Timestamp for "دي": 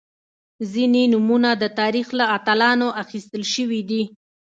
3.89-4.03